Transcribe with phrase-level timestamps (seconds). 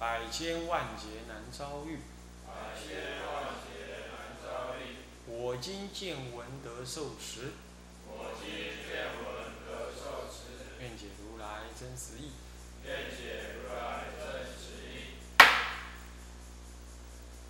[0.00, 1.98] 百千万劫难遭遇。
[2.46, 4.96] 百千万劫难遭遇。
[5.26, 7.52] 我今见闻得受持，
[8.08, 8.48] 我今
[8.88, 9.28] 见闻
[9.68, 12.32] 得受持，愿解如来真实义。
[12.82, 15.20] 愿解如来真实义。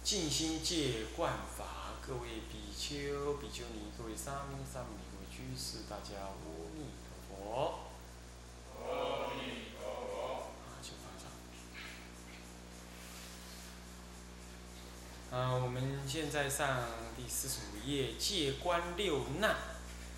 [0.02, 6.34] 静心戒观法，各位比丘、比丘尼，各位沙弥、沙弥尼，各位居士，大家阿
[6.74, 7.78] 弥陀佛。
[8.82, 10.50] 阿弥陀佛。
[10.66, 11.30] 啊，请放上。
[15.30, 19.54] 啊，我们现在上第四十五页，戒观六难，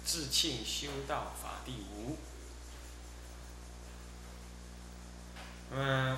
[0.02, 2.16] 自庆修道法第五。
[5.70, 6.16] 嗯。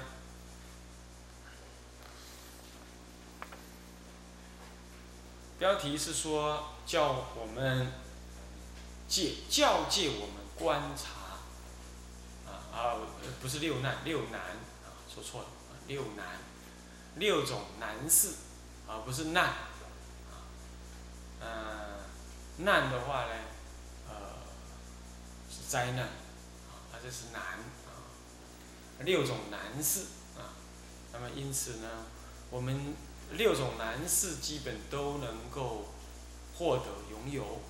[5.59, 7.93] 标题是说叫我们
[9.09, 11.41] 戒教戒我们观察
[12.49, 12.97] 啊啊
[13.43, 15.49] 不是六难六难啊说错了
[15.89, 16.39] 六难
[17.17, 18.35] 六种难事
[18.89, 19.45] 而不是难。
[19.45, 19.55] 啊
[21.41, 23.33] 嗯难的话呢
[24.09, 24.15] 呃
[25.51, 26.05] 是灾难。
[26.05, 27.41] 啊这是难。
[27.43, 27.91] 啊
[29.01, 30.07] 六种难事。
[30.37, 30.55] 啊
[31.13, 32.07] 那么因此呢
[32.51, 32.95] 我们
[33.33, 35.93] 六种难事基本都能够
[36.57, 37.61] 获得拥有，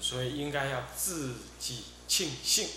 [0.00, 2.68] 所以应该要自己庆幸。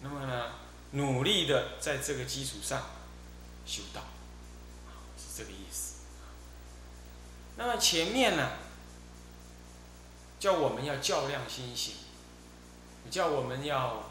[0.00, 0.52] 那么呢，
[0.92, 2.82] 努力的在这个基础上
[3.64, 4.02] 修道，
[5.36, 5.94] 这个意思。
[7.56, 8.52] 那么前面呢，
[10.40, 11.94] 叫我们要较量心行，
[13.10, 14.10] 叫我们要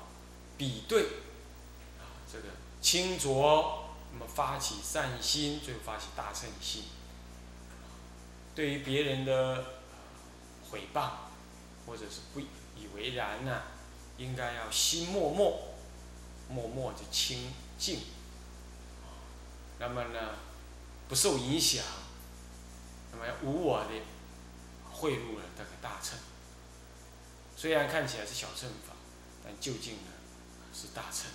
[0.58, 1.04] 比对
[2.00, 2.46] 啊这个
[2.82, 3.88] 清浊。
[4.14, 6.84] 那么发起善心，最后发起大乘心。
[8.54, 9.66] 对于别人的
[10.70, 11.12] 毁谤，
[11.88, 13.62] 或者是不以为然呢，
[14.18, 15.62] 应该要心默默，
[16.50, 18.02] 默默的清净。
[19.80, 20.36] 那么呢，
[21.12, 21.84] 不受影响，
[23.12, 23.90] 那么无我的
[24.90, 26.18] 汇入了这个大乘。
[27.58, 28.94] 虽然看起来是小乘法，
[29.44, 30.12] 但究竟呢
[30.74, 31.26] 是大乘，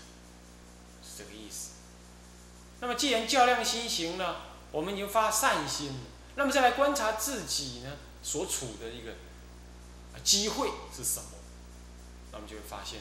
[1.05, 1.73] 是这个意思。
[2.81, 4.37] 那么，既然较量心行呢，
[4.73, 6.01] 我们已经发善心了。
[6.37, 9.13] 那么，再来观察自己呢所处的一个
[10.25, 11.29] 机会是什么？
[12.33, 13.01] 那么就会发现，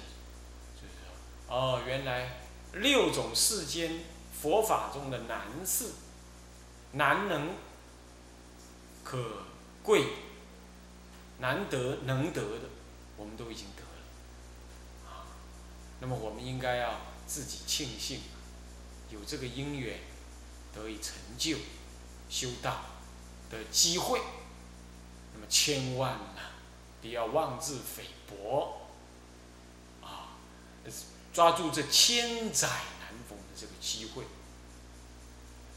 [0.75, 2.41] 就是说，哦，原来
[2.74, 4.03] 六种世间
[4.41, 5.91] 佛法中的难事、
[6.96, 7.56] 难能、
[9.04, 9.44] 可
[9.84, 10.06] 贵、
[11.40, 12.70] 难得、能得的，
[13.16, 15.10] 我们都已经得了。
[15.10, 15.28] 啊，
[16.00, 18.20] 那么我们应该要自己庆幸。
[19.12, 20.00] 有这个因缘
[20.74, 21.58] 得以成就
[22.28, 22.82] 修道
[23.52, 24.20] 的机会，
[25.34, 26.42] 那么千万呢，
[27.02, 28.88] 不要妄自菲薄
[30.02, 30.36] 啊！
[31.32, 32.68] 抓住这千载
[33.00, 34.24] 难逢的这个机会，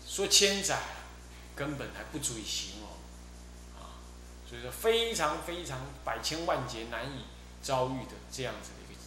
[0.06, 0.80] 说千载
[1.58, 2.88] 根本还不足以形容
[3.82, 3.98] 啊！
[4.48, 7.24] 所以说，非常非常百千万劫难以
[7.60, 9.00] 遭遇的这样子的一个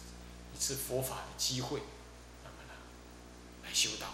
[0.54, 1.80] 一次佛法的机会，
[2.44, 2.74] 那么呢，
[3.64, 4.08] 来修道。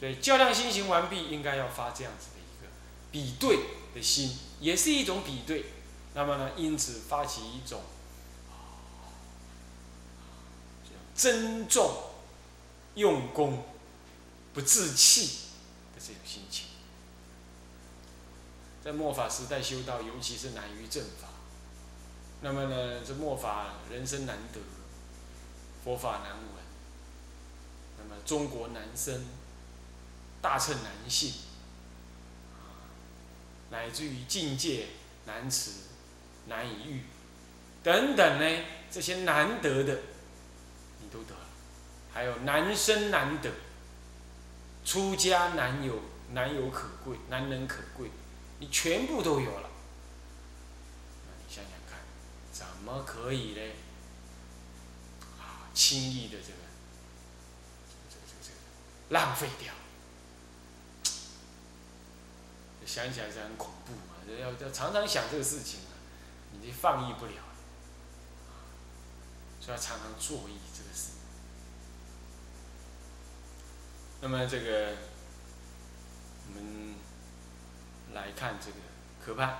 [0.00, 2.68] 所以较量心行完毕，应该要发这样子的一个
[3.12, 3.58] 比对
[3.94, 5.66] 的心，也是一种比对。
[6.14, 7.82] 那么呢，因此发起一种
[11.14, 12.10] 珍重、
[12.96, 13.64] 用功、
[14.52, 15.26] 不自弃
[15.94, 16.67] 的这种心情。
[18.88, 21.28] 在末法时代修道，尤其是难于正法。
[22.40, 24.58] 那么呢，这末法人生难得，
[25.84, 26.64] 佛法难闻，
[27.98, 29.26] 那么中国难生。
[30.40, 31.34] 大乘难信，
[33.70, 34.86] 乃至于境界
[35.26, 35.72] 难持、
[36.46, 37.02] 难以遇，
[37.82, 39.98] 等等呢，这些难得的，
[41.02, 41.40] 你都得了；
[42.10, 43.50] 还有难生难得，
[44.82, 46.00] 出家难有
[46.32, 48.08] 难有可贵，难能可贵，
[48.58, 49.70] 你全部都有了。
[51.26, 52.00] 那你想想看，
[52.52, 53.60] 怎么可以呢？
[55.38, 56.58] 啊，轻易的这个，
[58.10, 58.54] 这个这个这个
[59.10, 59.72] 浪费掉？
[62.86, 65.92] 想起来是很恐怖嘛，要要常常想这个事情啊，
[66.52, 67.34] 你就放逸不了，
[69.60, 71.10] 所以要常常注意这个事。
[74.22, 74.96] 那么这个，
[76.46, 76.94] 我们
[78.14, 78.76] 来看这个
[79.24, 79.58] 科判，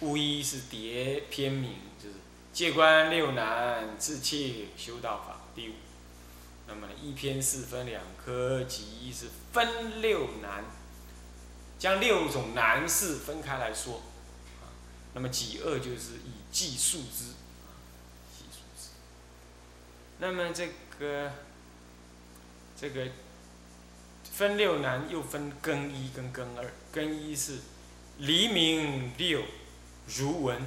[0.00, 2.16] 巫一是叠篇名，就是
[2.52, 5.72] 戒观六难，自切修道法第五。
[6.68, 10.64] 那么一篇是分两科，即一是分六难，
[11.78, 14.02] 将六种难事分开来说。
[14.60, 14.66] 啊
[15.14, 17.32] 那么己二就是以计数之，
[18.36, 18.90] 计数之。
[20.18, 20.68] 那么这
[20.98, 21.32] 个
[22.78, 23.06] 这个
[24.24, 27.58] 分六难又分更一跟更二，更一是
[28.16, 29.42] 黎明六
[30.16, 30.58] 如闻，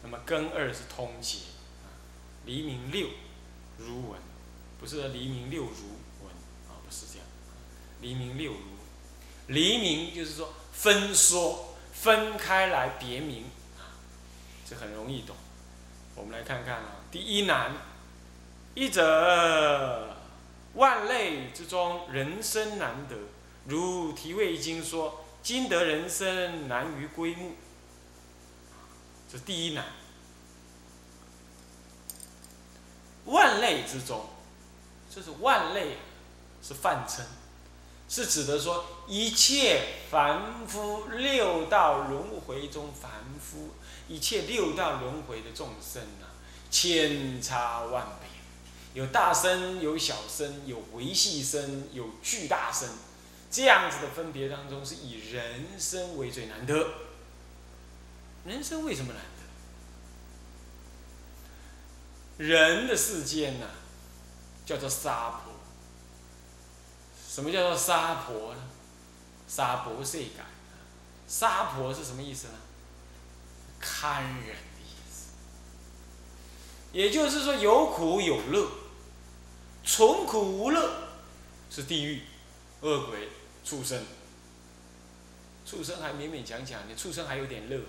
[0.00, 1.38] 那么更二是通解，
[2.44, 3.08] 黎明六
[3.76, 4.20] 如闻，
[4.78, 5.88] 不是黎明六如
[6.22, 6.30] 闻
[6.68, 7.26] 啊，不是这样，
[8.00, 8.58] 黎明六如，
[9.48, 13.46] 黎明就是说分说分开来别名。
[14.64, 15.34] 这很容易懂，
[16.14, 17.00] 我们来看看啊。
[17.10, 17.72] 第一难，
[18.74, 20.16] 一者
[20.74, 23.16] 万类之中，人生难得。
[23.66, 27.52] 如提味经说：“今得人生，难于归木。”
[29.30, 29.84] 这第一难。
[33.26, 34.26] 万类之中，
[35.14, 35.98] 这是万类，
[36.62, 37.24] 是泛称，
[38.08, 43.10] 是指的说一切凡夫六道轮回中凡
[43.40, 43.70] 夫。
[44.08, 46.34] 一切六道轮回的众生啊，
[46.68, 52.88] 千差万别，有大生，有小生，有微细生，有巨大生，
[53.50, 56.88] 这样子的分别当中，是以人生为最难得。
[58.44, 59.22] 人生为什么难
[62.38, 62.44] 得？
[62.44, 63.66] 人的世间呢，
[64.64, 65.52] 叫做沙婆。
[67.28, 68.60] 什么叫做沙婆呢？
[69.48, 70.28] 沙婆世界，
[71.26, 72.54] 沙婆是什么意思呢？
[73.80, 75.30] 堪忍的意思，
[76.92, 78.70] 也就是说有苦有乐，
[79.82, 81.08] 纯苦无乐
[81.70, 82.22] 是地狱、
[82.82, 83.28] 恶鬼、
[83.64, 84.02] 畜生。
[85.66, 87.80] 畜生还勉勉强强，你畜生还有点乐。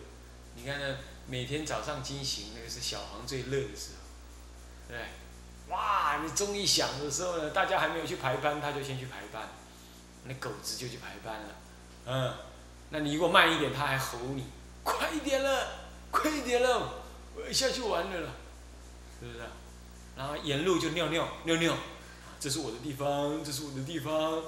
[0.56, 0.98] 你看呢，
[1.28, 4.98] 每天早上惊醒，那个是小黄最乐的时候，对
[5.70, 9.50] 哇，你钟一响的时候呢，大家还没有去排班，他就先去排班，
[10.26, 11.56] 那狗子就去排班了。
[12.06, 12.34] 嗯，
[12.90, 14.46] 那你如果慢一点，他还吼你，
[14.84, 15.80] 快一点了。
[16.12, 17.06] 快一点了，
[17.38, 18.34] 我要下去玩了了，
[19.22, 19.40] 是不是？
[20.18, 21.78] 然后沿路就尿尿尿尿，
[22.38, 24.44] 这是我的地方，这是我的地方。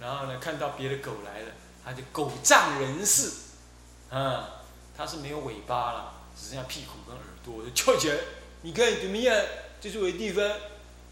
[0.00, 1.52] 然后呢，看到别的狗来了，
[1.84, 3.30] 它就狗仗人势，
[4.08, 4.62] 啊，
[4.96, 8.16] 它是没有尾巴了，只剩下屁股跟耳朵，就翘起来。
[8.62, 9.36] 你看怎么样？
[9.80, 10.44] 这是我的地方，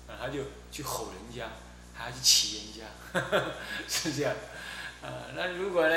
[0.09, 0.41] 啊，它就
[0.73, 1.51] 去吼人家，
[1.95, 3.51] 还要去骑人家，
[3.87, 4.35] 是这样。
[5.03, 5.95] 啊，那如果呢，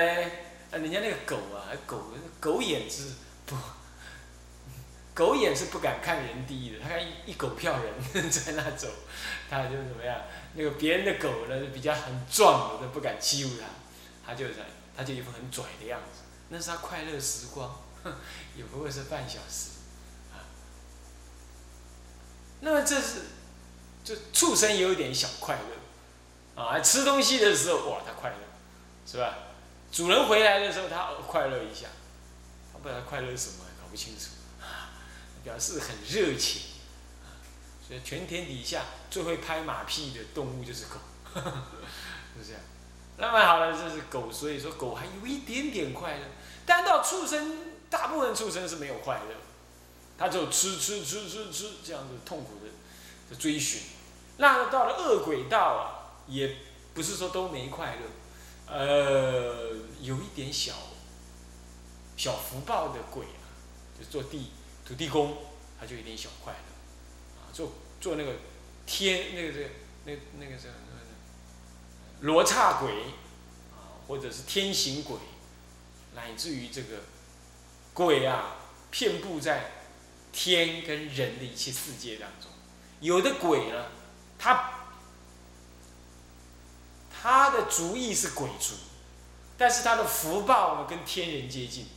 [0.72, 3.14] 啊，人家那个狗啊，狗狗眼子
[3.46, 3.56] 不。
[5.22, 7.94] 狗眼是不敢看人低的，他看一一狗票人
[8.32, 8.88] 在那走，
[9.48, 10.20] 他就怎么样？
[10.56, 13.68] 那个别人的狗呢，比较很壮的，都不敢欺负他，
[14.26, 14.66] 他就在，
[14.98, 17.72] 他就一副很拽的样子，那是他快乐时光，
[18.58, 19.70] 也不会是半小时，
[22.62, 23.22] 那么这是，
[24.04, 28.38] 就畜生也有点小快乐，啊，吃东西的时候哇，他快乐，
[29.06, 29.38] 是吧？
[29.92, 31.86] 主人回来的时候他快乐一下，
[32.74, 34.41] 他不知道快乐什么，搞不清楚。
[35.44, 36.62] 表示很热情，
[37.88, 41.00] 所以全天底下最会拍马屁的动物就是狗，
[42.38, 42.62] 是这样。
[43.18, 46.26] 那么好了，这是狗，所以说狗还有一点点快乐。
[46.66, 47.58] 但到畜生，
[47.90, 49.36] 大部分畜生是没有快乐，
[50.18, 52.72] 它只有吃吃吃吃吃这样子痛苦的
[53.30, 53.82] 的追寻。
[54.38, 56.56] 那到了恶鬼道啊，也
[56.94, 60.74] 不是说都没快乐，呃，有一点小
[62.16, 63.46] 小福报的鬼啊，
[64.00, 64.52] 就做地。
[64.92, 65.38] 土地公
[65.80, 67.72] 他就有点小快乐，啊，做
[68.02, 68.34] 做那个
[68.86, 69.70] 天那个这个
[70.04, 70.76] 那那个叫什么
[72.20, 72.92] 罗刹鬼，
[73.72, 75.16] 啊，或者是天行鬼，
[76.14, 77.04] 乃至于这个
[77.94, 78.58] 鬼啊，
[78.92, 79.72] 遍布在
[80.34, 82.52] 天跟人的一切世界当中。
[83.00, 83.86] 有的鬼呢，
[84.38, 84.90] 他
[87.10, 88.74] 他的主意是鬼族，
[89.58, 91.88] 但是他的福报呢跟天人接近，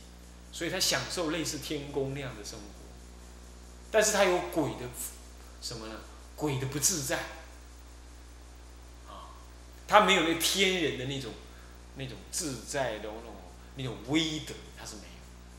[0.53, 2.84] 所以他享受类似天宫那样的生活。
[3.95, 4.81] 但是他有鬼的
[5.61, 5.95] 什么呢？
[6.35, 7.15] 鬼的不自在，
[9.07, 9.31] 啊，
[9.87, 11.31] 他没有那天人的那种
[11.95, 13.33] 那种自在的那种
[13.77, 15.07] 那种威德，他是没有。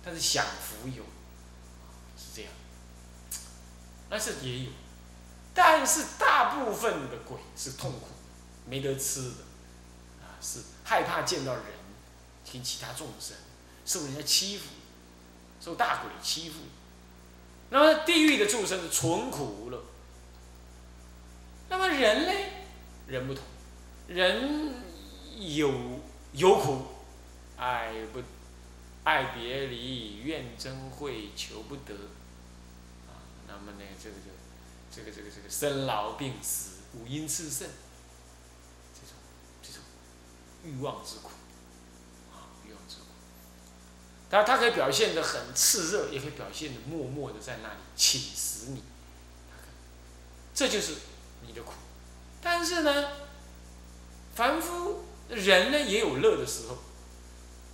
[0.04, 1.02] 但是享福有，
[2.18, 2.52] 是这样。
[4.10, 4.70] 但是也有，
[5.54, 8.08] 但是大部分的鬼是痛苦，
[8.66, 9.36] 没得吃的，
[10.20, 11.64] 啊，是害怕见到人，
[12.44, 13.34] 听其他众生
[13.86, 14.66] 受人家欺负，
[15.58, 16.56] 受大鬼欺负。
[17.70, 19.82] 那么地狱的众生是纯苦无乐。
[21.68, 22.52] 那么人类，
[23.08, 23.42] 人不同，
[24.06, 24.72] 人
[25.36, 26.00] 有
[26.32, 26.84] 有苦，
[27.56, 28.22] 爱不
[29.02, 31.92] 爱别离，怨憎会，求不得，
[33.08, 33.18] 啊，
[33.48, 34.30] 那么呢，这个就
[34.90, 37.68] 这个这个这个生老病死，五阴炽盛，
[38.94, 39.16] 这种
[39.60, 39.82] 这种，
[40.64, 41.30] 欲望之苦，
[44.28, 48.82] 它它可以表现的很炽热，也可以表现的默默的在那里侵蚀你，
[50.54, 50.94] 这就是
[51.46, 51.72] 你的苦。
[52.42, 53.08] 但是呢，
[54.34, 56.78] 凡夫人呢也有乐的时候，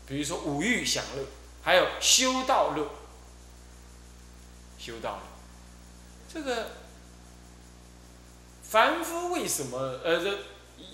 [0.07, 1.25] 比如说五欲享乐，
[1.63, 2.89] 还有修道乐。
[4.79, 5.23] 修道乐，
[6.33, 6.73] 这个
[8.65, 10.39] 凡夫为什么呃这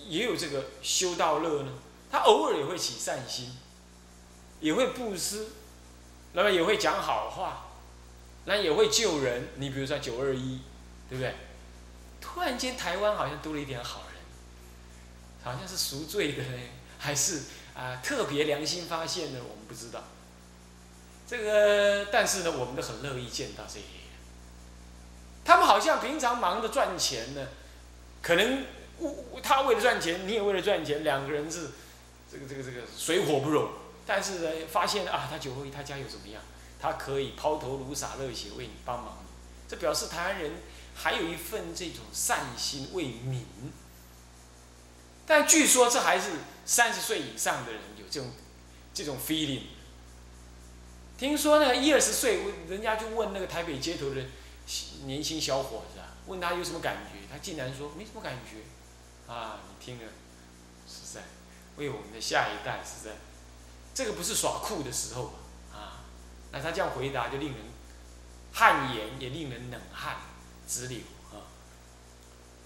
[0.06, 1.72] 也有这个修道乐呢？
[2.10, 3.56] 他偶尔也会起善心，
[4.60, 5.46] 也会布施，
[6.32, 7.66] 那么也会讲好话，
[8.44, 9.48] 那也会救人。
[9.56, 10.60] 你比如说九二一，
[11.08, 11.34] 对不对？
[12.20, 14.20] 突然间，台湾好像多了一点好人，
[15.42, 16.58] 好像是赎罪的呢，
[16.98, 17.42] 还是
[17.74, 19.40] 啊特别良心发现的？
[19.40, 20.02] 我们不知道。
[21.26, 24.08] 这个，但是呢，我们都很乐意见到这些人。
[25.44, 27.46] 他们好像平常忙着赚钱呢，
[28.20, 28.64] 可能
[29.42, 31.70] 他为了赚钱，你也为了赚钱，两个人是
[32.30, 33.70] 这个这个这个水火不容。
[34.08, 36.42] 但是呢，发现啊，他酒后他家有怎么样？
[36.80, 39.18] 他可以抛头颅洒热血为你帮忙，
[39.68, 40.52] 这表示台湾人。
[41.00, 43.46] 还有一份这种善心为民，
[45.24, 46.32] 但据说这还是
[46.66, 48.32] 三十岁以上的人有这种
[48.92, 49.62] 这种 feeling。
[51.16, 54.24] 听说那个一二十岁，人家就问那个台北街头的
[55.04, 59.32] 年轻小伙子啊，问他有什么感觉，他竟然说没什么感觉。
[59.32, 60.12] 啊，你听了，
[60.88, 61.20] 实在
[61.76, 63.12] 为我们的下一代实在，
[63.98, 65.34] 这个不是耍酷的时候
[65.72, 66.06] 啊。
[66.52, 67.58] 那他这样回答就令人
[68.52, 70.18] 汗颜，也令人冷汗。
[70.68, 70.98] 直流
[71.32, 71.40] 啊，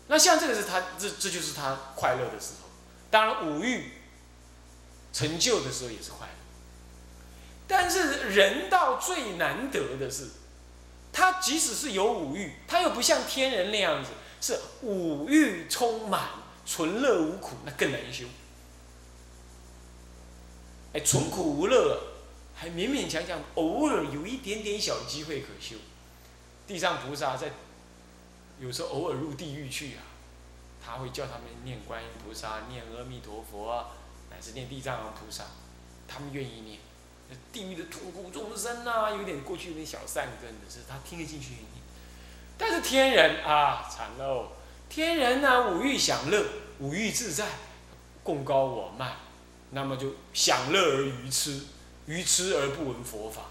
[0.08, 2.68] 那像这个是他这这就是他快乐的时候，
[3.12, 3.92] 当然五欲
[5.12, 6.34] 成就的时候也是快乐，
[7.68, 10.30] 但是人道最难得的是，
[11.12, 14.10] 他即使是有五欲，他又不像天人那样子
[14.40, 16.28] 是五欲充满，
[16.66, 18.24] 纯乐无苦，那更难修。
[20.94, 21.98] 哎，纯苦无乐，
[22.54, 25.76] 还勉勉强强，偶尔有一点点小机会可修。
[26.66, 27.50] 地藏菩萨在。
[28.60, 30.02] 有时候偶尔入地狱去啊，
[30.84, 33.86] 他会叫他们念观音菩萨、念阿弥陀佛，
[34.30, 35.44] 乃至念地藏王菩萨，
[36.06, 36.78] 他们愿意念。
[37.50, 41.54] 地狱的痛苦众生啊，有点过去有点小善根的是他听得进去。
[42.56, 44.52] 但是天人啊，惨喽！
[44.88, 46.44] 天人呢，五欲享乐，
[46.78, 47.48] 五欲自在，
[48.22, 49.16] 共高我慢，
[49.72, 51.60] 那么就享乐而愚痴，
[52.06, 53.42] 愚痴而不闻佛法。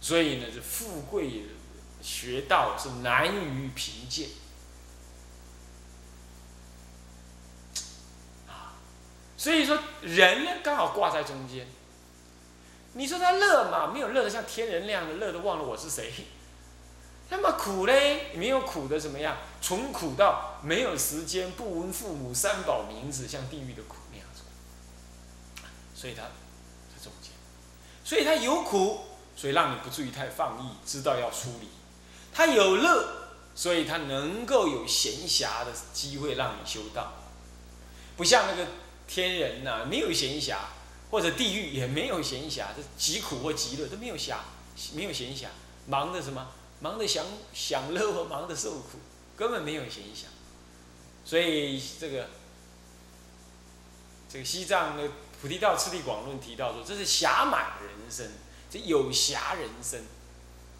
[0.00, 1.44] 所以呢，这富贵。
[2.00, 4.28] 学道是难于贫贱
[8.46, 8.78] 啊，
[9.36, 11.66] 所以说人呢刚好挂在中间。
[12.92, 13.90] 你说他乐嘛？
[13.92, 16.12] 没有乐的像天人那样的乐的，忘了我是谁。
[17.30, 18.30] 那么苦嘞？
[18.36, 19.36] 没有苦的怎么样？
[19.60, 23.96] 从苦到没有时间，不闻父母三宝名字，像地狱的苦。
[25.98, 27.32] 所以他在中间，
[28.04, 29.00] 所以他有苦，
[29.36, 31.66] 所以让你不至于太放逸，知道要处理。
[32.32, 37.14] 他有乐，所以他能够有闲暇的机会让你修道，
[38.16, 38.64] 不像那个
[39.08, 40.58] 天人呐，没有闲暇，
[41.10, 44.36] 或者地狱也没有闲暇，这极苦或极乐都没有暇，
[44.94, 45.46] 没有闲暇，
[45.88, 46.46] 忙的什么？
[46.80, 49.00] 忙的享享乐或忙的受苦，
[49.36, 50.26] 根本没有闲暇。
[51.24, 52.28] 所以这个
[54.28, 58.30] 这个西藏的菩提道次第广论提到说，这是暇满人生，
[58.70, 60.04] 这有暇人生，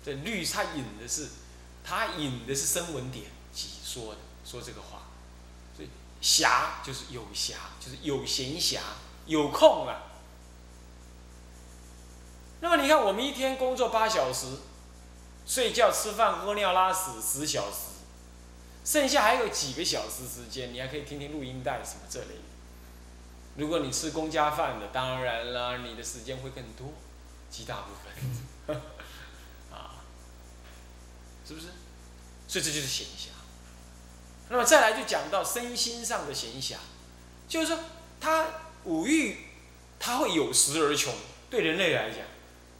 [0.04, 1.28] 这律他引的是。
[1.84, 5.04] 他引的是声闻点几说的，说这个话，
[5.74, 5.88] 所以
[6.20, 8.80] 暇就是有暇，就是有闲暇，
[9.24, 10.02] 有空啊。
[12.60, 14.58] 那么你看，我们一天工作八小时，
[15.46, 18.04] 睡觉、吃饭、屙尿、拉屎十小时，
[18.84, 22.34] 剩下还有几个小时时间，你还可以听听录音带什么这类。
[23.58, 26.94] 如果你吃公家饭的，当然啦，你的时间会更多，
[27.50, 28.76] 极大部分。
[29.72, 30.04] 啊，
[31.44, 31.66] 是不是？
[32.46, 33.30] 所以这就是闲暇。
[34.48, 36.76] 那么再来就讲到身心上的闲暇，
[37.48, 37.78] 就是说
[38.20, 38.46] 他
[38.84, 39.38] 五欲
[39.98, 41.12] 他会有时而穷，
[41.50, 42.20] 对人类来讲，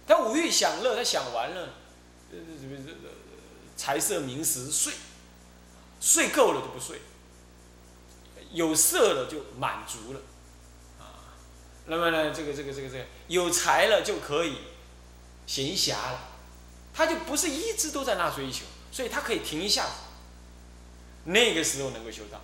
[0.06, 1.74] 他五欲享乐，他享完了，
[2.30, 3.14] 呃，什么这个
[3.76, 4.94] 财色名食睡，
[6.00, 7.00] 睡够了就不睡，
[8.52, 10.22] 有色了就满足了，啊，
[11.88, 14.58] 那么呢，这个这个这个这个有财了就可以
[15.46, 16.20] 闲暇了，
[16.94, 18.64] 他就不是一直都在那追求。
[18.90, 19.86] 所以他可以停一下，
[21.24, 22.40] 那个时候能够修道。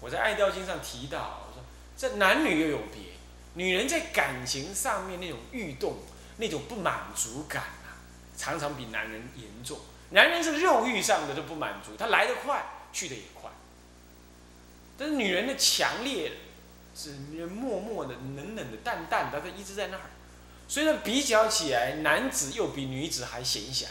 [0.00, 1.62] 我在《爱道经》上提到，我说
[1.96, 3.02] 这男女又有别，
[3.54, 5.98] 女人在感情上面那种欲动、
[6.36, 7.98] 那种不满足感啊，
[8.36, 9.80] 常常比男人严重。
[10.10, 13.50] 男人是肉欲上的都不满足，他来得快，去得也快。
[14.96, 16.32] 但是女人的强烈，
[16.98, 17.12] 是
[17.46, 20.02] 默默的、冷冷的、淡淡的，他一直在那儿。
[20.66, 23.86] 所以呢，比较起来，男子又比女子还闲暇。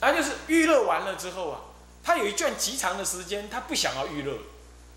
[0.00, 1.60] 他就是娱乐完了之后啊，
[2.02, 4.36] 他有一段极长的时间，他不想要娱乐，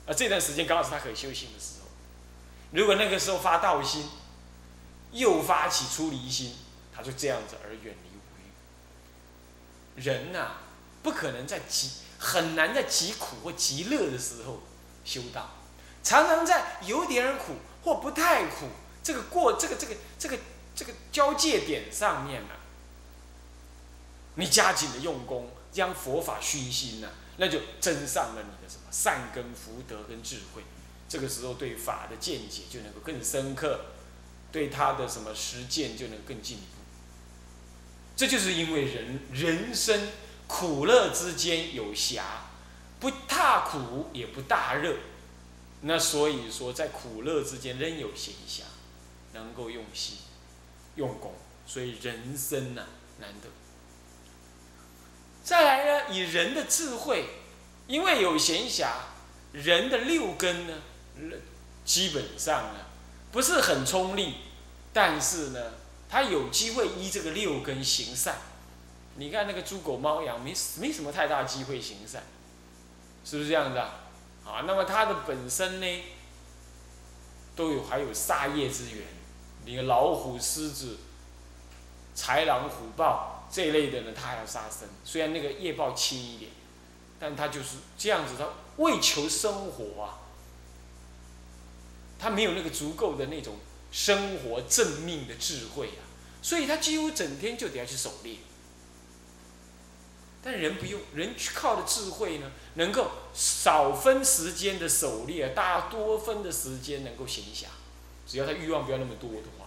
[0.07, 1.87] 啊，这段时间刚好是他可以修行的时候。
[2.71, 4.09] 如果那个时候发道心，
[5.11, 6.55] 又发起出离心，
[6.93, 8.21] 他就这样子而远离五
[9.99, 10.01] 欲。
[10.01, 10.57] 人呐，
[11.01, 14.61] 不可能在极很难在极苦或极乐的时候
[15.05, 15.49] 修道，
[16.09, 18.65] 常常在有点苦或不太苦
[19.03, 20.39] 这个过这个这个这个
[20.75, 22.55] 这个交界点上面呢。
[24.33, 30.63] 你加紧的用功，将佛法熏心呢，那就增上了你的什么善根福德跟智慧。
[31.07, 33.81] 这个时候对法的见解就能够更深刻，
[34.51, 36.81] 对他的什么实践就能更进一步。
[38.15, 40.07] 这就是因为人人生
[40.47, 42.21] 苦乐之间有暇，
[42.99, 44.95] 不踏苦也不大热，
[45.81, 48.63] 那所以说在苦乐之间仍有闲暇，
[49.33, 50.17] 能够用心
[50.95, 51.33] 用功，
[51.65, 52.85] 所以人生呐
[53.19, 53.47] 难得。
[55.43, 57.25] 再来呢，以人的智慧，
[57.87, 58.89] 因为有闲暇，
[59.53, 60.73] 人的六根呢，
[61.85, 62.81] 基本上呢
[63.31, 64.35] 不是很聪利，
[64.91, 65.71] 但是呢，
[66.09, 68.35] 他有机会依这个六根行善。
[69.15, 72.23] 你看那个猪狗猫羊，没没什么太大机会行善，
[73.23, 74.08] 是不是这样子啊？
[74.51, 76.03] 啊，那么它的本身呢，
[77.55, 79.05] 都有还有杀业之源，
[79.65, 80.97] 你老虎、狮子、
[82.15, 83.35] 豺狼、虎豹。
[83.51, 86.51] 这一类的呢，他还要杀生，虽然那个业报轻一点，
[87.19, 88.47] 但他就是这样子，他
[88.77, 90.21] 为求生活啊，
[92.19, 93.55] 他没有那个足够的那种
[93.91, 96.05] 生活正命的智慧啊，
[96.43, 98.35] 所以他几乎整天就得要去狩猎。
[100.41, 107.65] 但人不用，人靠的智慧呢，能够少分时间的狩猎，大多分的时间能够闲暇，
[108.25, 109.65] 只要他欲望不要那么多的话。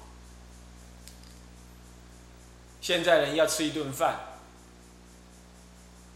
[2.80, 4.38] 现在人要吃一顿饭，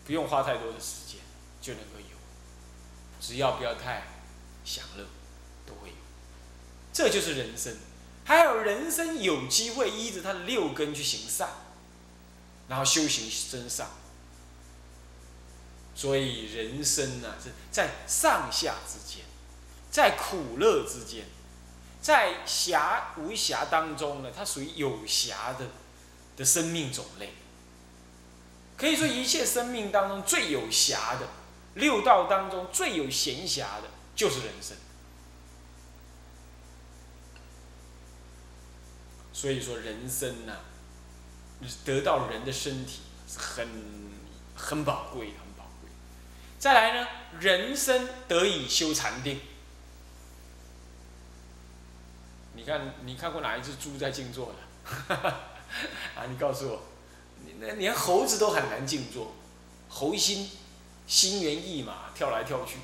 [0.07, 1.21] 不用花太多的时间
[1.61, 2.17] 就能够有，
[3.21, 4.05] 只要不要太
[4.65, 5.05] 享乐，
[5.67, 5.95] 都会有。
[6.95, 7.77] 这就是人生，
[8.25, 11.51] 还有人生有机会依着他的六根去行善，
[12.69, 13.87] 然后修行真善。
[15.97, 19.25] 所以人生呢是在上下之间，
[19.91, 21.25] 在苦乐之间，
[22.01, 25.67] 在暇无暇当中呢，它属于有暇的。
[26.37, 27.33] 的生命种类，
[28.77, 31.27] 可以说一切生命当中最有暇的
[31.77, 34.77] 六道当中最有闲暇的，就是人生。
[39.33, 40.59] 所以说人生呢，
[41.87, 43.67] 得到人的身体是很
[44.55, 45.46] 很宝贵，的。
[46.67, 47.07] 再来呢，
[47.39, 49.39] 人生得以修禅定。
[52.55, 55.15] 你看，你看过哪一只猪在静坐的？
[55.15, 56.83] 啊，你告诉我，
[57.45, 59.33] 你那连猴子都很难静坐，
[59.89, 60.51] 猴心
[61.07, 62.79] 心猿意马，跳来跳去。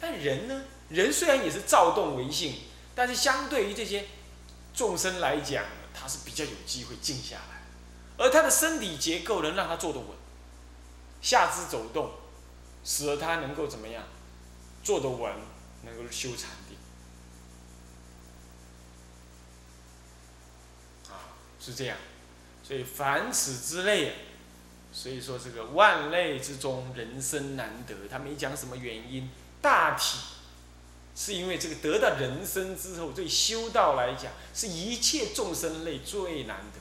[0.00, 0.64] 但人呢？
[0.88, 2.54] 人虽然也是躁动为性，
[2.94, 4.06] 但是相对于这些
[4.72, 7.60] 众生来讲，他是比较有机会静下来，
[8.16, 10.08] 而他的身体结构能让他坐得稳，
[11.20, 12.10] 下肢走动，
[12.84, 14.04] 使得他能够怎么样，
[14.82, 15.32] 坐得稳，
[15.84, 16.76] 能够修禅定。
[21.12, 21.96] 啊是这样，
[22.62, 24.14] 所以凡此之类，
[24.92, 27.94] 所以说这个万类之中，人生难得。
[28.10, 30.18] 他没讲什么原因，大体
[31.14, 36.80] 是因为这个得到人生之后，对修道来讲，是一切众生类最难得。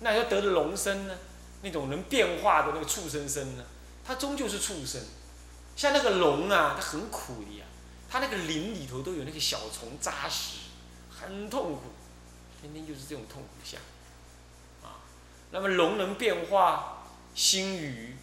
[0.00, 1.16] 那要得的龙身呢？
[1.62, 3.64] 那种能变化的那个畜生生呢？
[4.06, 5.02] 它终究是畜生。
[5.74, 7.64] 像那个龙啊，它很苦的呀，
[8.08, 10.70] 它那个鳞里头都有那个小虫扎实，
[11.10, 11.82] 很痛苦。
[12.58, 13.78] 天天就是这种痛苦相，
[14.82, 15.04] 啊，
[15.50, 18.16] 那么龙能变化星雨，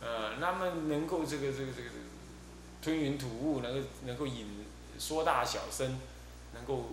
[0.00, 1.90] 呃，那么能够这个这个这个
[2.82, 4.66] 吞云吐雾，能够能够引
[4.98, 6.00] 说大小声，
[6.54, 6.90] 能够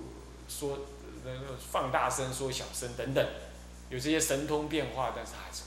[0.48, 0.82] 说
[1.24, 3.28] 能够放大声说小声等等，
[3.90, 5.64] 有这些神通变化，但是还是。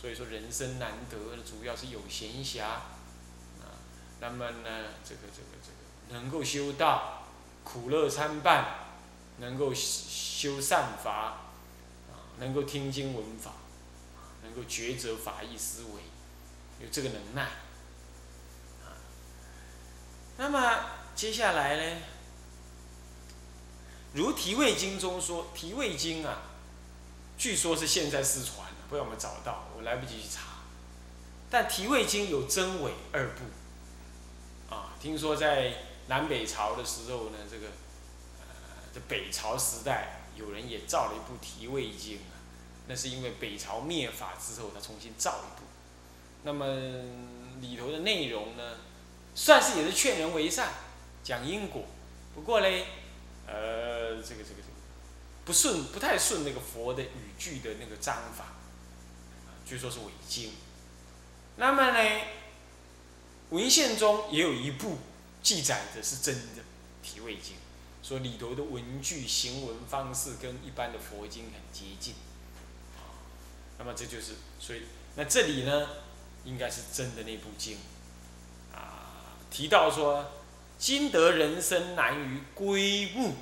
[0.00, 3.76] 所以说人生难得，主要是有闲暇，啊，
[4.20, 7.24] 那么呢，这个这个这个能够修道，
[7.64, 8.86] 苦乐参半。
[9.38, 11.12] 能够修善法，
[12.10, 13.52] 啊，能够听经闻法，
[14.42, 16.02] 能够抉择法义思维，
[16.78, 17.44] 有这个能耐
[18.84, 19.00] 啊，
[20.36, 20.80] 那么
[21.16, 22.02] 接下来呢？
[24.12, 26.42] 如《提味经》中说，《提味经》啊，
[27.38, 30.42] 据说是现在失传，不知道有没有找到，我来不及去查。
[31.48, 35.72] 但《提味经》有真伪二部，啊，听说在
[36.08, 37.68] 南北朝的时候呢，这个，
[38.40, 38.44] 呃，
[38.92, 42.34] 这北朝时代有人也造了一部《提味经》啊，
[42.88, 45.64] 那是因为北朝灭法之后，他重新造一部。
[46.42, 46.66] 那么
[47.60, 48.78] 里头的内容呢，
[49.34, 50.70] 算是也是劝人为善，
[51.22, 51.84] 讲因果。
[52.34, 52.86] 不过嘞。
[53.52, 54.78] 呃，这个这个这个
[55.44, 58.44] 不顺，不太顺那个佛的语句的那个章法，
[59.70, 60.50] 据说是伪经。
[61.54, 62.20] 那么呢，
[63.50, 64.98] 文献中也有一部
[65.44, 66.62] 记载的是真的
[67.04, 67.54] 《体味经》，
[68.02, 72.14] 说里头的文句、行文方式跟一般的佛经很接近。
[73.78, 74.82] 那么这就是，所以
[75.14, 75.86] 那这里呢，
[76.44, 77.78] 应该是真的那部经。
[78.74, 80.32] 啊，提到说。
[80.80, 83.34] 今得人生难于归木，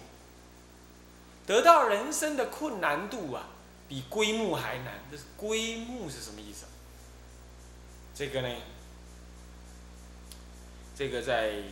[1.47, 3.47] 得到人生的困难度啊，
[3.89, 5.01] 比归木还难。
[5.11, 6.67] 这是归木是什么意思？
[8.15, 8.55] 这个呢？
[10.95, 11.53] 这个在《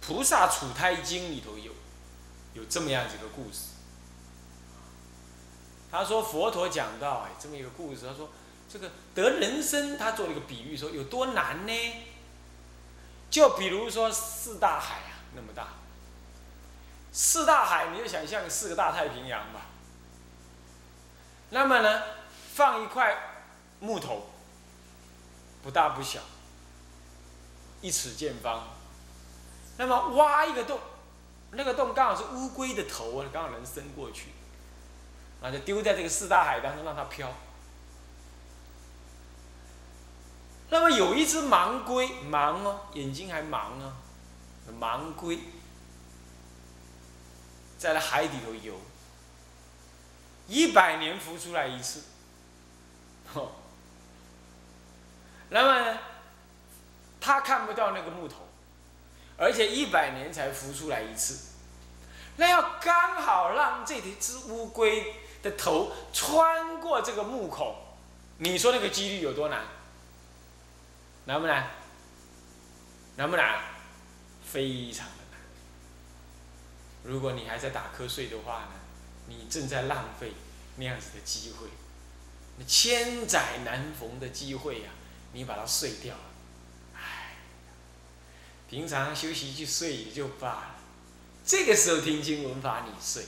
[0.00, 1.72] 菩萨处胎经》里头有，
[2.52, 3.70] 有这么样几个故事。
[5.90, 8.28] 他说佛陀讲到哎，这么一个故事，他说
[8.68, 11.72] 这个得人生，他做了一个比喻，说有多难呢？
[13.30, 15.68] 就比如说四大海啊，那么大。
[17.10, 19.67] 四大海，你就想象四个大太平洋吧。
[21.50, 22.02] 那么呢，
[22.54, 23.16] 放一块
[23.80, 24.28] 木头，
[25.62, 26.20] 不大不小，
[27.80, 28.68] 一尺见方。
[29.76, 30.78] 那么挖一个洞，
[31.52, 34.30] 那个洞刚好是乌龟的头啊，刚好能伸过去，
[35.40, 37.32] 那就丢在这个四大海当中，让它飘。
[40.70, 43.94] 那么有一只盲龟，盲哦，眼睛还盲哦，
[44.78, 45.38] 盲龟
[47.78, 48.74] 在那海底头游，
[50.48, 52.02] 一百年浮出来一次，
[53.34, 53.52] 哦，
[55.50, 55.98] 那么呢，
[57.20, 58.48] 他看不到那个木头，
[59.36, 61.52] 而且一百年才浮出来一次，
[62.36, 67.76] 那要刚好让这只乌龟的头穿过这个木孔，
[68.38, 69.64] 你说那个几率有多难？
[71.26, 71.68] 难不难？
[73.16, 73.60] 难不难？
[74.50, 75.40] 非常的难。
[77.04, 78.72] 如果你还在打瞌睡的话呢，
[79.28, 80.32] 你正在浪费
[80.76, 81.68] 那样子的机会，
[82.56, 84.90] 那千载难逢的机会呀，
[85.32, 86.22] 你把它睡掉了，
[86.94, 87.36] 唉，
[88.68, 90.74] 平常休息去睡也就罢了，
[91.44, 93.24] 这个时候听经闻法你睡，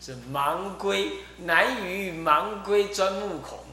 [0.00, 3.64] 是盲龟难于盲龟钻木孔，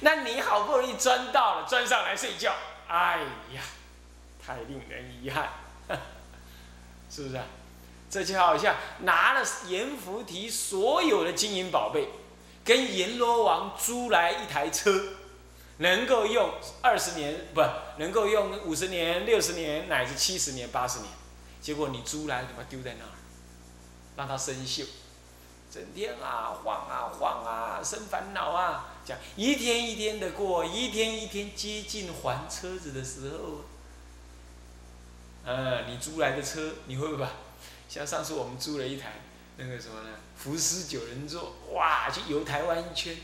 [0.00, 2.54] 那你好不容易钻到了，钻上来睡觉。
[2.88, 3.20] 哎
[3.54, 3.62] 呀，
[4.44, 5.50] 太令人遗憾，
[7.10, 7.36] 是不是？
[7.36, 7.44] 啊
[8.12, 12.10] 这就好像拿了阎浮提所有的金银宝贝，
[12.62, 15.02] 跟阎罗王租来一台车，
[15.78, 17.62] 能够用二十年，不
[17.96, 21.10] 能够用五十年、六十年乃至七十年、八十年，
[21.62, 23.16] 结果你租来，把它丢在那儿，
[24.14, 24.84] 让它生锈，
[25.72, 28.90] 整天啊晃啊晃啊，生烦恼啊。
[29.06, 33.64] 讲一天一天的过，一天一天接近还车子的时候，
[35.46, 37.26] 呃，你租来的车，你会不会？
[37.92, 39.20] 像上次我们租了一台
[39.58, 40.08] 那个什么呢？
[40.34, 43.14] 福斯九人座，哇，去游台湾一圈，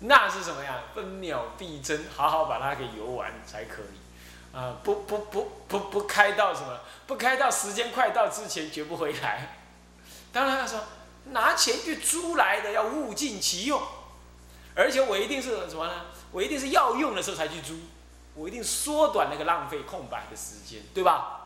[0.00, 0.82] 那是什么呀？
[0.94, 4.54] 分秒必争，好好把它给游完才可以。
[4.54, 6.80] 啊，不不不不不开到什么？
[7.06, 9.56] 不开到时间快到之前绝不回来。
[10.30, 10.78] 当然他说。
[11.26, 13.80] 拿钱去租来的，要物尽其用，
[14.74, 16.06] 而且我一定是什么呢？
[16.32, 17.78] 我一定是要用的时候才去租，
[18.34, 21.41] 我一定缩短那个浪费空白的时间，对吧？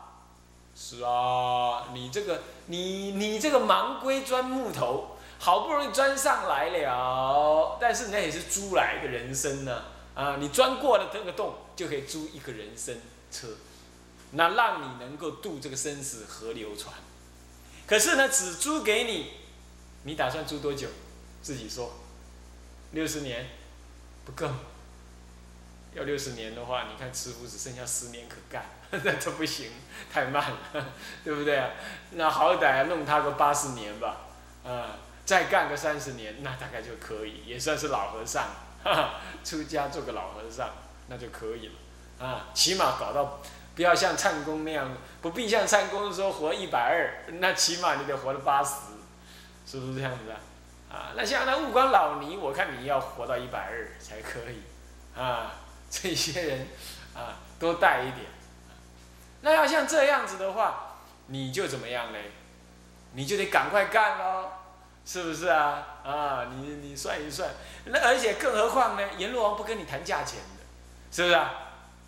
[0.79, 10.37] 是啊，你这个你你这个盲龟钻木头，好不容易钻上来了，但是那也是租来的人生呢啊！
[10.39, 12.95] 你钻过了这个洞，就可以租一个人生
[13.31, 13.47] 车，
[14.31, 16.93] 那让你能够渡这个生死河流船。
[17.87, 19.31] 可是呢，只租给你。
[20.03, 20.87] 你打算租多久？
[21.41, 21.91] 自己说。
[22.91, 23.47] 六十年，
[24.25, 24.47] 不够。
[25.97, 28.63] 要六十年的话，你看慈父只剩下十年可干，
[29.03, 29.71] 那这不行，
[30.13, 30.85] 太慢了，
[31.25, 31.71] 对不对啊？
[32.11, 34.17] 那好歹弄他个八十年吧，
[34.63, 38.43] 啊，再干个三十年，那大概就可以，也算是老和尚，
[38.83, 39.09] 哈哈
[39.43, 40.69] 出家做个老和尚，
[41.07, 43.39] 那就可以了，啊，起码搞到
[43.75, 48.71] 不要像唱功那样，不必像唱功说活一百二，那起码你得活到八十。
[49.65, 50.39] 是不是这样子啊？
[50.89, 54.61] 啊，那像那悟光老尼，我看你要活到一百二才可以，
[55.19, 55.51] 啊，
[55.89, 56.67] 这些人，
[57.13, 58.27] 啊，多带一点。
[59.41, 60.97] 那要像这样子的话，
[61.27, 62.31] 你就怎么样嘞？
[63.13, 64.51] 你就得赶快干喽，
[65.05, 65.99] 是不是啊？
[66.03, 67.49] 啊，你你算一算，
[67.85, 69.13] 那而且更何况呢？
[69.17, 70.63] 阎罗王不跟你谈价钱的，
[71.11, 71.53] 是不是啊？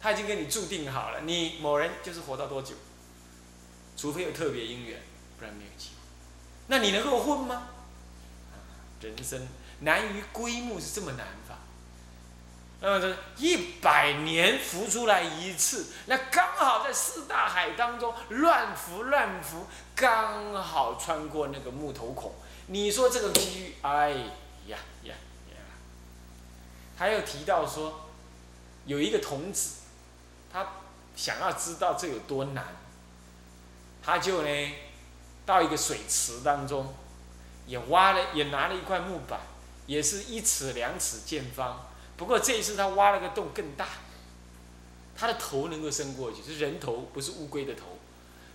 [0.02, 2.76] 他已经跟你注定好了，你某人就是活到多久，
[3.96, 5.00] 除非有特别因缘，
[5.38, 5.96] 不然没有机会。
[6.68, 7.70] 那你能够混吗？
[9.02, 9.48] 人生
[9.80, 11.56] 难于归木是这么难法。
[12.82, 22.34] 那么这一百年浮出来一次，那刚好在四大海当中乱浮乱浮，刚好穿过那个木头孔。
[22.68, 24.12] 你说这个机遇，哎
[24.68, 25.14] 呀呀
[25.50, 25.56] 呀！
[26.98, 28.10] 还有提到说，
[28.86, 29.72] 有一个童子。
[30.52, 30.66] 他
[31.16, 32.66] 想要知道这有多难，
[34.02, 34.72] 他就呢，
[35.46, 36.96] 到一个水池当中，
[37.68, 39.40] 也挖了，也拿了一块木板，
[39.86, 41.89] 也是一尺两尺见方。
[42.20, 43.88] 不过这一次他挖了个洞更大，
[45.16, 47.98] 他的头能够伸过去，是人头，不是乌龟的头。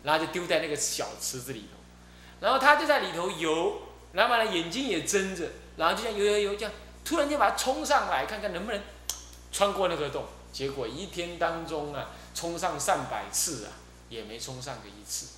[0.02, 1.78] 然后就丢在那个小池子里头，
[2.38, 3.80] 然后他就在里头游，
[4.12, 5.48] 然后呢眼睛也睁着，
[5.78, 6.70] 然后就像游游游这样，
[7.06, 8.78] 突然间把它冲上来，看看能不能
[9.50, 10.26] 穿过那个洞。
[10.52, 13.72] 结果一天当中啊，冲上上百次啊，
[14.10, 15.28] 也没冲上个一次。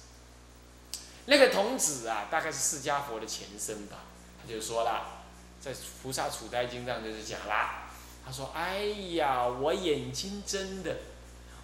[1.27, 3.99] 那个童子啊，大概是释迦佛的前身吧，
[4.43, 5.23] 他就说了，
[5.61, 7.86] 在《菩萨处胎经》上就是讲啦，
[8.27, 8.85] 他说：“哎
[9.15, 10.97] 呀，我眼睛睁的，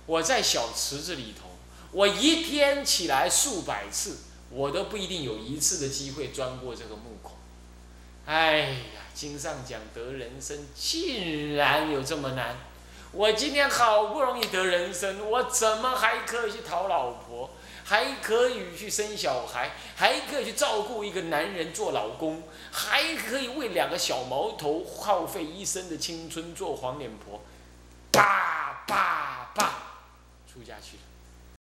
[0.07, 1.48] 我在小池子里头，
[1.90, 4.18] 我一天起来数百次，
[4.51, 7.33] 我都不一定有一次的机会钻过这个木孔。
[8.27, 8.77] 哎呀，
[9.12, 12.57] 经上讲得人生，竟然有这么难。”
[13.14, 17.51] 我今天好不容易得人生，我怎么还可以去讨老婆，
[17.85, 27.40] 还可以去生小孩，还可以去照顾一个男人做老公，还可以为两个小毛头耗费一生的青春做黄脸婆，
[28.11, 29.73] 叭叭叭，
[30.53, 30.91] 出家去。